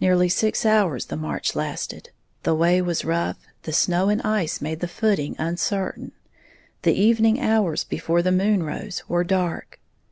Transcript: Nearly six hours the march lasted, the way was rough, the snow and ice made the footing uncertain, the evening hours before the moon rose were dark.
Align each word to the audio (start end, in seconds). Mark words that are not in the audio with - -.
Nearly 0.00 0.28
six 0.28 0.66
hours 0.66 1.06
the 1.06 1.16
march 1.16 1.54
lasted, 1.54 2.10
the 2.42 2.52
way 2.52 2.82
was 2.82 3.04
rough, 3.04 3.38
the 3.62 3.72
snow 3.72 4.08
and 4.08 4.20
ice 4.22 4.60
made 4.60 4.80
the 4.80 4.88
footing 4.88 5.36
uncertain, 5.38 6.10
the 6.82 6.94
evening 7.00 7.40
hours 7.40 7.84
before 7.84 8.22
the 8.22 8.32
moon 8.32 8.64
rose 8.64 9.04
were 9.08 9.22
dark. 9.22 9.78